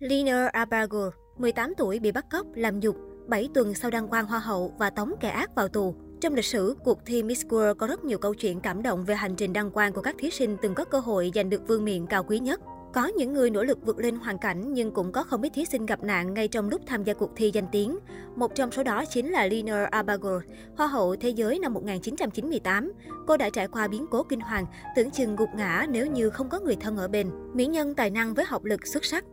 Lina 0.00 0.46
Abago, 0.46 1.10
18 1.38 1.74
tuổi 1.76 1.98
bị 1.98 2.12
bắt 2.12 2.26
cóc, 2.30 2.46
làm 2.54 2.80
nhục, 2.80 2.96
7 3.28 3.48
tuần 3.54 3.74
sau 3.74 3.90
đăng 3.90 4.08
quang 4.08 4.26
hoa 4.26 4.38
hậu 4.38 4.74
và 4.78 4.90
tống 4.90 5.12
kẻ 5.20 5.28
ác 5.28 5.54
vào 5.54 5.68
tù. 5.68 5.94
Trong 6.20 6.34
lịch 6.34 6.44
sử, 6.44 6.76
cuộc 6.84 6.98
thi 7.06 7.22
Miss 7.22 7.46
World 7.46 7.74
có 7.74 7.86
rất 7.86 8.04
nhiều 8.04 8.18
câu 8.18 8.34
chuyện 8.34 8.60
cảm 8.60 8.82
động 8.82 9.04
về 9.04 9.14
hành 9.14 9.36
trình 9.36 9.52
đăng 9.52 9.70
quang 9.70 9.92
của 9.92 10.02
các 10.02 10.14
thí 10.18 10.30
sinh 10.30 10.56
từng 10.62 10.74
có 10.74 10.84
cơ 10.84 11.00
hội 11.00 11.30
giành 11.34 11.50
được 11.50 11.68
vương 11.68 11.84
miện 11.84 12.06
cao 12.06 12.24
quý 12.24 12.38
nhất. 12.38 12.60
Có 12.94 13.06
những 13.06 13.32
người 13.32 13.50
nỗ 13.50 13.64
lực 13.64 13.78
vượt 13.86 13.98
lên 13.98 14.16
hoàn 14.16 14.38
cảnh 14.38 14.72
nhưng 14.72 14.90
cũng 14.90 15.12
có 15.12 15.22
không 15.22 15.42
ít 15.42 15.50
thí 15.54 15.64
sinh 15.64 15.86
gặp 15.86 16.04
nạn 16.04 16.34
ngay 16.34 16.48
trong 16.48 16.68
lúc 16.68 16.82
tham 16.86 17.04
gia 17.04 17.14
cuộc 17.14 17.30
thi 17.36 17.50
danh 17.54 17.66
tiếng. 17.72 17.98
Một 18.36 18.54
trong 18.54 18.70
số 18.70 18.82
đó 18.82 19.04
chính 19.04 19.30
là 19.30 19.46
Lina 19.46 19.84
Abago, 19.84 20.40
Hoa 20.76 20.86
hậu 20.86 21.16
Thế 21.16 21.28
giới 21.30 21.58
năm 21.58 21.74
1998. 21.74 22.92
Cô 23.26 23.36
đã 23.36 23.50
trải 23.50 23.68
qua 23.68 23.88
biến 23.88 24.06
cố 24.10 24.22
kinh 24.22 24.40
hoàng, 24.40 24.66
tưởng 24.96 25.10
chừng 25.10 25.36
gục 25.36 25.48
ngã 25.56 25.86
nếu 25.88 26.06
như 26.06 26.30
không 26.30 26.48
có 26.48 26.60
người 26.60 26.76
thân 26.76 26.96
ở 26.96 27.08
bên. 27.08 27.30
Mỹ 27.54 27.66
nhân 27.66 27.94
tài 27.94 28.10
năng 28.10 28.34
với 28.34 28.44
học 28.44 28.64
lực 28.64 28.86
xuất 28.86 29.04
sắc, 29.04 29.24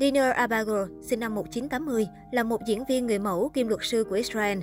Liner 0.00 0.34
Abago, 0.34 0.86
sinh 1.02 1.20
năm 1.20 1.34
1980, 1.34 2.06
là 2.30 2.42
một 2.42 2.60
diễn 2.66 2.84
viên 2.84 3.06
người 3.06 3.18
mẫu 3.18 3.50
kim 3.54 3.68
luật 3.68 3.80
sư 3.82 4.04
của 4.04 4.14
Israel. 4.14 4.58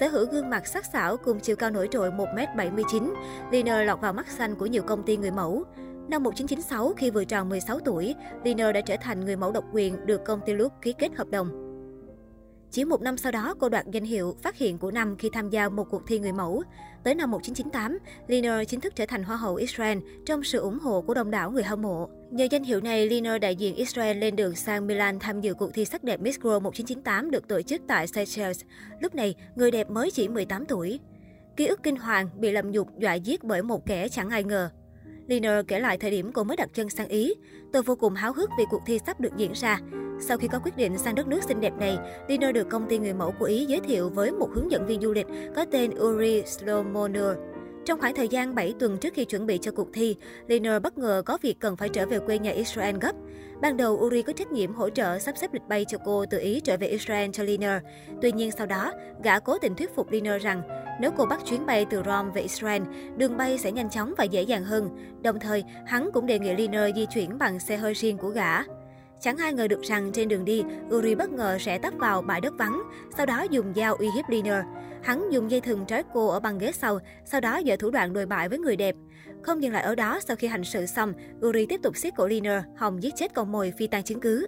Sở 0.00 0.08
hữu 0.08 0.26
gương 0.26 0.50
mặt 0.50 0.66
sắc 0.66 0.84
sảo 0.84 1.16
cùng 1.16 1.40
chiều 1.40 1.56
cao 1.56 1.70
nổi 1.70 1.88
trội 1.90 2.10
1m79, 2.10 3.14
Liner 3.50 3.86
lọt 3.86 4.00
vào 4.00 4.12
mắt 4.12 4.28
xanh 4.28 4.54
của 4.54 4.66
nhiều 4.66 4.82
công 4.82 5.02
ty 5.02 5.16
người 5.16 5.30
mẫu. 5.30 5.64
Năm 6.08 6.22
1996, 6.22 6.92
khi 6.96 7.10
vừa 7.10 7.24
tròn 7.24 7.48
16 7.48 7.80
tuổi, 7.80 8.14
Liner 8.44 8.74
đã 8.74 8.80
trở 8.80 8.96
thành 9.00 9.24
người 9.24 9.36
mẫu 9.36 9.52
độc 9.52 9.64
quyền 9.72 10.06
được 10.06 10.24
công 10.24 10.40
ty 10.46 10.52
Look 10.52 10.72
ký 10.82 10.92
kết 10.92 11.08
hợp 11.16 11.28
đồng. 11.30 11.65
Chỉ 12.70 12.84
một 12.84 13.02
năm 13.02 13.16
sau 13.16 13.32
đó, 13.32 13.54
cô 13.58 13.68
đoạt 13.68 13.86
danh 13.92 14.04
hiệu 14.04 14.36
phát 14.42 14.56
hiện 14.58 14.78
của 14.78 14.90
năm 14.90 15.16
khi 15.18 15.30
tham 15.32 15.50
gia 15.50 15.68
một 15.68 15.84
cuộc 15.90 16.02
thi 16.06 16.18
người 16.18 16.32
mẫu. 16.32 16.62
Tới 17.04 17.14
năm 17.14 17.30
1998, 17.30 17.98
Lina 18.26 18.64
chính 18.64 18.80
thức 18.80 18.96
trở 18.96 19.06
thành 19.06 19.22
Hoa 19.22 19.36
hậu 19.36 19.54
Israel 19.54 19.98
trong 20.26 20.44
sự 20.44 20.58
ủng 20.58 20.78
hộ 20.78 21.00
của 21.00 21.14
đông 21.14 21.30
đảo 21.30 21.50
người 21.50 21.62
hâm 21.62 21.82
mộ. 21.82 22.08
Nhờ 22.30 22.46
danh 22.50 22.64
hiệu 22.64 22.80
này, 22.80 23.08
Lina 23.08 23.38
đại 23.38 23.56
diện 23.56 23.74
Israel 23.74 24.18
lên 24.18 24.36
đường 24.36 24.54
sang 24.54 24.86
Milan 24.86 25.18
tham 25.18 25.40
dự 25.40 25.54
cuộc 25.54 25.70
thi 25.74 25.84
sắc 25.84 26.04
đẹp 26.04 26.20
Miss 26.20 26.38
World 26.38 26.60
1998 26.60 27.30
được 27.30 27.48
tổ 27.48 27.62
chức 27.62 27.82
tại 27.88 28.06
Seychelles. 28.06 28.60
Lúc 29.00 29.14
này, 29.14 29.34
người 29.56 29.70
đẹp 29.70 29.90
mới 29.90 30.10
chỉ 30.10 30.28
18 30.28 30.66
tuổi. 30.66 31.00
Ký 31.56 31.66
ức 31.66 31.82
kinh 31.82 31.96
hoàng, 31.96 32.28
bị 32.38 32.52
lầm 32.52 32.70
nhục, 32.70 32.98
dọa 32.98 33.14
giết 33.14 33.44
bởi 33.44 33.62
một 33.62 33.86
kẻ 33.86 34.08
chẳng 34.08 34.30
ai 34.30 34.44
ngờ. 34.44 34.70
Lina 35.26 35.62
kể 35.68 35.78
lại 35.78 35.98
thời 35.98 36.10
điểm 36.10 36.32
cô 36.32 36.44
mới 36.44 36.56
đặt 36.56 36.68
chân 36.74 36.90
sang 36.90 37.08
Ý. 37.08 37.34
Tôi 37.72 37.82
vô 37.82 37.96
cùng 37.96 38.14
háo 38.14 38.32
hức 38.32 38.50
vì 38.58 38.64
cuộc 38.70 38.82
thi 38.86 38.98
sắp 39.06 39.20
được 39.20 39.36
diễn 39.36 39.52
ra. 39.52 39.80
Sau 40.20 40.38
khi 40.38 40.48
có 40.48 40.58
quyết 40.58 40.76
định 40.76 40.98
sang 40.98 41.14
đất 41.14 41.26
nước 41.26 41.42
xinh 41.42 41.60
đẹp 41.60 41.72
này, 41.78 41.98
Lina 42.28 42.52
được 42.52 42.68
công 42.70 42.88
ty 42.88 42.98
người 42.98 43.14
mẫu 43.14 43.34
của 43.38 43.44
Ý 43.44 43.64
giới 43.64 43.80
thiệu 43.80 44.08
với 44.08 44.32
một 44.32 44.48
hướng 44.54 44.70
dẫn 44.70 44.86
viên 44.86 45.00
du 45.00 45.12
lịch 45.12 45.26
có 45.56 45.64
tên 45.70 45.90
Uri 45.98 46.42
Slomoner. 46.46 47.55
Trong 47.86 48.00
khoảng 48.00 48.14
thời 48.14 48.28
gian 48.28 48.54
7 48.54 48.74
tuần 48.78 48.98
trước 48.98 49.14
khi 49.14 49.24
chuẩn 49.24 49.46
bị 49.46 49.58
cho 49.58 49.70
cuộc 49.70 49.88
thi, 49.92 50.16
Liner 50.46 50.82
bất 50.82 50.98
ngờ 50.98 51.22
có 51.26 51.38
việc 51.42 51.60
cần 51.60 51.76
phải 51.76 51.88
trở 51.88 52.06
về 52.06 52.18
quê 52.18 52.38
nhà 52.38 52.50
Israel 52.50 52.96
gấp. 53.00 53.12
Ban 53.60 53.76
đầu, 53.76 53.98
Uri 54.04 54.22
có 54.22 54.32
trách 54.32 54.52
nhiệm 54.52 54.74
hỗ 54.74 54.90
trợ 54.90 55.18
sắp 55.18 55.36
xếp 55.36 55.54
lịch 55.54 55.68
bay 55.68 55.84
cho 55.88 55.98
cô 56.04 56.24
từ 56.26 56.38
Ý 56.38 56.60
trở 56.60 56.76
về 56.76 56.86
Israel 56.86 57.30
cho 57.32 57.42
Liner. 57.42 57.82
Tuy 58.22 58.32
nhiên 58.32 58.50
sau 58.50 58.66
đó, 58.66 58.92
gã 59.22 59.38
cố 59.38 59.58
tình 59.58 59.74
thuyết 59.74 59.94
phục 59.94 60.10
Liner 60.10 60.42
rằng 60.42 60.62
nếu 61.00 61.10
cô 61.16 61.26
bắt 61.26 61.40
chuyến 61.44 61.66
bay 61.66 61.86
từ 61.90 62.02
Rome 62.06 62.30
về 62.34 62.42
Israel, 62.42 62.82
đường 63.16 63.36
bay 63.36 63.58
sẽ 63.58 63.72
nhanh 63.72 63.90
chóng 63.90 64.14
và 64.18 64.24
dễ 64.24 64.42
dàng 64.42 64.64
hơn. 64.64 64.90
Đồng 65.22 65.40
thời, 65.40 65.64
hắn 65.86 66.10
cũng 66.12 66.26
đề 66.26 66.38
nghị 66.38 66.54
Liner 66.54 66.96
di 66.96 67.06
chuyển 67.06 67.38
bằng 67.38 67.60
xe 67.60 67.76
hơi 67.76 67.94
riêng 67.94 68.18
của 68.18 68.28
gã. 68.28 68.62
Chẳng 69.20 69.36
ai 69.36 69.52
ngờ 69.52 69.68
được 69.68 69.82
rằng 69.82 70.12
trên 70.12 70.28
đường 70.28 70.44
đi, 70.44 70.62
Uri 70.94 71.14
bất 71.14 71.30
ngờ 71.30 71.58
sẽ 71.60 71.78
tấp 71.78 71.94
vào 71.98 72.22
bãi 72.22 72.40
đất 72.40 72.54
vắng, 72.58 72.82
sau 73.16 73.26
đó 73.26 73.42
dùng 73.50 73.72
dao 73.76 73.94
uy 73.94 74.08
hiếp 74.14 74.24
Liner. 74.28 74.64
Hắn 75.06 75.30
dùng 75.30 75.50
dây 75.50 75.60
thừng 75.60 75.86
trói 75.86 76.02
cô 76.12 76.28
ở 76.28 76.40
băng 76.40 76.58
ghế 76.58 76.72
sau, 76.72 76.98
sau 77.24 77.40
đó 77.40 77.56
dở 77.56 77.76
thủ 77.76 77.90
đoạn 77.90 78.12
đồi 78.12 78.26
bại 78.26 78.48
với 78.48 78.58
người 78.58 78.76
đẹp. 78.76 78.94
Không 79.42 79.62
dừng 79.62 79.72
lại 79.72 79.82
ở 79.82 79.94
đó, 79.94 80.20
sau 80.26 80.36
khi 80.36 80.46
hành 80.46 80.64
sự 80.64 80.86
xong, 80.86 81.12
Uri 81.46 81.66
tiếp 81.66 81.80
tục 81.82 81.96
siết 81.96 82.14
cổ 82.16 82.26
Liner, 82.26 82.62
hòng 82.76 83.02
giết 83.02 83.14
chết 83.16 83.34
con 83.34 83.52
mồi 83.52 83.72
phi 83.78 83.86
tan 83.86 84.02
chứng 84.02 84.20
cứ. 84.20 84.46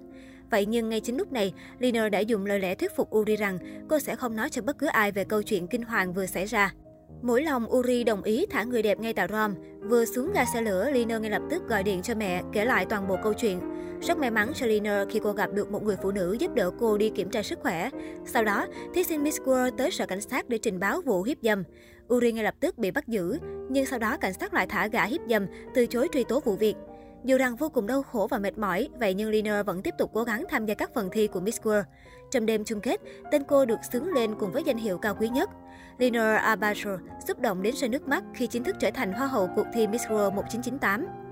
Vậy 0.51 0.67
nhưng 0.67 0.89
ngay 0.89 1.01
chính 1.01 1.17
lúc 1.17 1.33
này, 1.33 1.53
Liner 1.79 2.13
đã 2.13 2.19
dùng 2.19 2.47
lời 2.47 2.61
lẽ 2.61 2.75
thuyết 2.75 2.97
phục 2.97 3.17
Uri 3.17 3.37
rằng 3.37 3.59
cô 3.89 3.99
sẽ 3.99 4.17
không 4.17 4.37
nói 4.37 4.51
cho 4.51 4.63
bất 4.63 4.79
cứ 4.79 4.87
ai 4.87 5.13
về 5.13 5.25
câu 5.25 5.43
chuyện 5.43 5.67
kinh 5.67 5.83
hoàng 5.83 6.15
vừa 6.15 6.27
xảy 6.27 6.47
ra. 6.47 6.73
Mỗi 7.23 7.43
lòng 7.43 7.73
Uri 7.73 8.05
đồng 8.05 8.23
ý 8.23 8.47
thả 8.51 8.65
người 8.65 8.83
đẹp 8.83 9.01
ngay 9.01 9.13
tại 9.13 9.29
Rome. 9.31 9.55
Vừa 9.81 10.05
xuống 10.05 10.33
ga 10.35 10.45
xe 10.55 10.63
lửa, 10.63 10.91
Lina 10.91 11.19
ngay 11.19 11.31
lập 11.31 11.43
tức 11.51 11.63
gọi 11.69 11.83
điện 11.83 12.03
cho 12.03 12.15
mẹ, 12.15 12.43
kể 12.53 12.65
lại 12.65 12.87
toàn 12.87 13.09
bộ 13.09 13.17
câu 13.23 13.33
chuyện. 13.33 13.78
Rất 14.03 14.19
may 14.19 14.31
mắn 14.31 14.53
cho 14.55 14.67
Lina 14.67 15.05
khi 15.11 15.21
cô 15.23 15.33
gặp 15.33 15.53
được 15.53 15.71
một 15.71 15.83
người 15.83 15.97
phụ 16.03 16.11
nữ 16.11 16.37
giúp 16.39 16.55
đỡ 16.55 16.71
cô 16.79 16.99
đi 16.99 17.11
kiểm 17.11 17.31
tra 17.31 17.43
sức 17.43 17.59
khỏe. 17.63 17.91
Sau 18.27 18.45
đó, 18.45 18.67
thí 18.95 19.05
sinh 19.05 19.23
Miss 19.23 19.41
World 19.41 19.71
tới 19.71 19.91
sở 19.91 20.07
cảnh 20.07 20.21
sát 20.21 20.49
để 20.49 20.59
trình 20.59 20.79
báo 20.79 21.01
vụ 21.01 21.23
hiếp 21.23 21.37
dâm. 21.43 21.63
Uri 22.15 22.33
ngay 22.33 22.45
lập 22.45 22.55
tức 22.61 22.79
bị 22.79 22.91
bắt 22.91 23.09
giữ, 23.09 23.39
nhưng 23.71 23.87
sau 23.87 23.99
đó 23.99 24.17
cảnh 24.17 24.35
sát 24.35 24.55
lại 24.55 24.67
thả 24.67 24.87
gã 24.87 25.05
hiếp 25.05 25.21
dâm, 25.29 25.47
từ 25.75 25.87
chối 25.87 26.09
truy 26.13 26.25
tố 26.25 26.41
vụ 26.41 26.57
việc. 26.57 26.75
Dù 27.25 27.39
rằng 27.39 27.57
vô 27.57 27.69
cùng 27.69 27.87
đau 27.87 28.03
khổ 28.03 28.27
và 28.31 28.39
mệt 28.39 28.59
mỏi, 28.59 28.89
vậy 29.01 29.15
nhưng 29.15 29.31
Lina 29.31 29.63
vẫn 29.63 29.83
tiếp 29.83 29.95
tục 29.99 30.11
cố 30.15 30.25
gắng 30.25 30.45
tham 30.49 30.67
gia 30.67 30.75
các 30.75 30.91
phần 30.95 31.09
thi 31.13 31.27
của 31.27 31.41
Miss 31.41 31.61
World. 31.61 31.83
Trong 32.31 32.47
đêm 32.47 32.65
chung 32.65 32.81
kết, 32.81 33.01
tên 33.33 33.45
cô 33.45 33.65
được 33.65 33.79
xướng 33.93 34.07
lên 34.07 34.35
cùng 34.39 34.53
với 34.53 34.63
danh 34.63 34.79
hiệu 34.79 34.99
cao 34.99 35.15
quý 35.21 35.29
nhất. 35.29 35.51
Lina 35.99 36.57
Abajo 36.57 36.99
xúc 37.29 37.41
động 37.41 37.63
đến 37.63 37.75
rơi 37.77 37.89
nước 37.89 38.09
mắt 38.09 38.25
khi 38.35 38.47
chính 38.47 38.65
thức 38.65 38.77
trở 38.81 38.91
thành 38.91 39.13
Hoa 39.13 39.27
hậu 39.27 39.49
cuộc 39.57 39.67
thi 39.75 39.87
Miss 39.87 40.07
World 40.07 40.35
1998. 40.35 41.28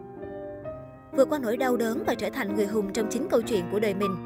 Vượt 1.16 1.28
qua 1.30 1.38
nỗi 1.38 1.56
đau 1.56 1.76
đớn 1.76 2.02
và 2.06 2.14
trở 2.14 2.30
thành 2.30 2.54
người 2.54 2.66
hùng 2.66 2.92
trong 2.92 3.06
chính 3.10 3.28
câu 3.30 3.42
chuyện 3.42 3.64
của 3.72 3.78
đời 3.78 3.94
mình. 3.94 4.16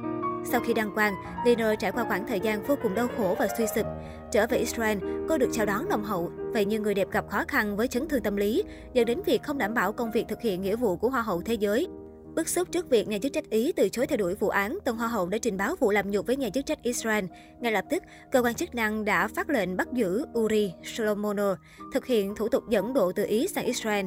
Sau 0.44 0.60
khi 0.60 0.74
đăng 0.74 0.94
quang, 0.94 1.14
Lina 1.46 1.74
trải 1.74 1.92
qua 1.92 2.04
khoảng 2.04 2.26
thời 2.26 2.40
gian 2.40 2.62
vô 2.62 2.76
cùng 2.82 2.94
đau 2.94 3.08
khổ 3.16 3.36
và 3.38 3.48
suy 3.58 3.64
sụp. 3.74 3.86
Trở 4.30 4.46
về 4.46 4.58
Israel, 4.58 4.98
cô 5.28 5.38
được 5.38 5.48
chào 5.52 5.66
đón 5.66 5.88
nồng 5.88 6.04
hậu. 6.04 6.30
Vậy 6.52 6.64
nhưng 6.64 6.82
người 6.82 6.94
đẹp 6.94 7.08
gặp 7.10 7.24
khó 7.28 7.44
khăn 7.48 7.76
với 7.76 7.88
chấn 7.88 8.08
thương 8.08 8.22
tâm 8.22 8.36
lý, 8.36 8.62
dẫn 8.92 9.06
đến 9.06 9.22
việc 9.26 9.42
không 9.42 9.58
đảm 9.58 9.74
bảo 9.74 9.92
công 9.92 10.10
việc 10.10 10.24
thực 10.28 10.40
hiện 10.40 10.62
nghĩa 10.62 10.76
vụ 10.76 10.96
của 10.96 11.10
Hoa 11.10 11.22
hậu 11.22 11.42
thế 11.42 11.54
giới. 11.54 11.88
Bức 12.34 12.48
xúc 12.48 12.68
trước 12.72 12.90
việc 12.90 13.08
nhà 13.08 13.18
chức 13.22 13.32
trách 13.32 13.50
Ý 13.50 13.72
từ 13.72 13.88
chối 13.88 14.06
theo 14.06 14.16
đuổi 14.16 14.34
vụ 14.34 14.48
án, 14.48 14.78
Tân 14.84 14.96
Hoa 14.96 15.08
hậu 15.08 15.28
đã 15.28 15.38
trình 15.38 15.56
báo 15.56 15.76
vụ 15.80 15.90
làm 15.90 16.10
nhục 16.10 16.26
với 16.26 16.36
nhà 16.36 16.50
chức 16.50 16.66
trách 16.66 16.82
Israel. 16.82 17.24
Ngay 17.60 17.72
lập 17.72 17.84
tức, 17.90 18.02
cơ 18.32 18.42
quan 18.42 18.54
chức 18.54 18.74
năng 18.74 19.04
đã 19.04 19.28
phát 19.28 19.50
lệnh 19.50 19.76
bắt 19.76 19.92
giữ 19.92 20.24
Uri 20.38 20.72
Solomono, 20.84 21.56
thực 21.94 22.06
hiện 22.06 22.34
thủ 22.34 22.48
tục 22.48 22.68
dẫn 22.68 22.92
độ 22.92 23.12
từ 23.12 23.24
Ý 23.26 23.48
sang 23.48 23.64
Israel. 23.64 24.06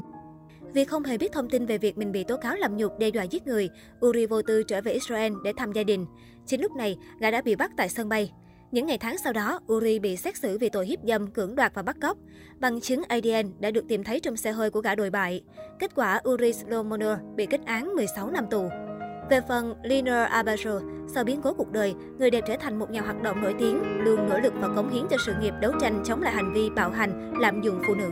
Vì 0.73 0.85
không 0.85 1.03
hề 1.03 1.17
biết 1.17 1.31
thông 1.31 1.49
tin 1.49 1.65
về 1.65 1.77
việc 1.77 1.97
mình 1.97 2.11
bị 2.11 2.23
tố 2.23 2.37
cáo 2.37 2.55
làm 2.55 2.77
nhục 2.77 2.99
đe 2.99 3.07
dọa 3.07 3.23
giết 3.23 3.47
người, 3.47 3.69
Uri 4.05 4.25
vô 4.25 4.41
tư 4.41 4.63
trở 4.63 4.81
về 4.81 4.91
Israel 4.91 5.33
để 5.43 5.53
thăm 5.57 5.71
gia 5.71 5.83
đình. 5.83 6.05
Chính 6.45 6.61
lúc 6.61 6.71
này, 6.75 6.97
gã 7.19 7.31
đã 7.31 7.41
bị 7.41 7.55
bắt 7.55 7.71
tại 7.77 7.89
sân 7.89 8.09
bay. 8.09 8.31
Những 8.71 8.85
ngày 8.85 8.97
tháng 8.97 9.17
sau 9.17 9.33
đó, 9.33 9.59
Uri 9.73 9.99
bị 9.99 10.17
xét 10.17 10.37
xử 10.37 10.57
vì 10.57 10.69
tội 10.69 10.85
hiếp 10.85 10.99
dâm, 11.03 11.27
cưỡng 11.27 11.55
đoạt 11.55 11.71
và 11.75 11.81
bắt 11.81 11.97
cóc. 12.01 12.17
Bằng 12.59 12.81
chứng 12.81 13.03
ADN 13.03 13.51
đã 13.59 13.71
được 13.71 13.87
tìm 13.87 14.03
thấy 14.03 14.19
trong 14.19 14.37
xe 14.37 14.51
hơi 14.51 14.69
của 14.69 14.81
gã 14.81 14.95
đồi 14.95 15.09
bại. 15.09 15.43
Kết 15.79 15.95
quả, 15.95 16.21
Uri 16.29 16.53
Slomoner 16.53 17.17
bị 17.35 17.45
kết 17.45 17.61
án 17.65 17.95
16 17.95 18.31
năm 18.31 18.45
tù. 18.51 18.69
Về 19.29 19.41
phần 19.47 19.75
Lina 19.83 20.43
Abajo, 20.43 21.07
sau 21.13 21.23
biến 21.23 21.41
cố 21.41 21.53
cuộc 21.53 21.71
đời, 21.71 21.93
người 22.19 22.29
đẹp 22.29 22.43
trở 22.47 22.55
thành 22.57 22.79
một 22.79 22.91
nhà 22.91 23.01
hoạt 23.01 23.21
động 23.21 23.41
nổi 23.41 23.55
tiếng, 23.59 23.83
luôn 24.03 24.29
nỗ 24.29 24.39
lực 24.39 24.53
và 24.55 24.67
cống 24.75 24.89
hiến 24.89 25.03
cho 25.09 25.17
sự 25.25 25.33
nghiệp 25.41 25.53
đấu 25.61 25.71
tranh 25.81 26.03
chống 26.05 26.21
lại 26.21 26.33
hành 26.33 26.53
vi 26.53 26.69
bạo 26.69 26.89
hành, 26.89 27.33
lạm 27.39 27.61
dụng 27.61 27.81
phụ 27.87 27.95
nữ. 27.95 28.11